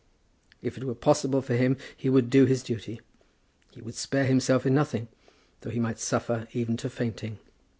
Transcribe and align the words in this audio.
If 0.63 0.79
it 0.79 0.83
were 0.83 0.95
possible 0.95 1.43
for 1.43 1.53
him 1.55 1.77
he 1.95 2.09
would 2.09 2.31
do 2.31 2.45
his 2.47 2.63
duty. 2.63 3.01
He 3.69 3.81
would 3.83 3.93
spare 3.93 4.25
himself 4.25 4.65
in 4.65 4.73
nothing, 4.73 5.09
though 5.59 5.69
he 5.69 5.79
might 5.79 5.99
suffer 5.99 6.47
even 6.53 6.75
to 6.77 6.89
fainting. 6.89 7.37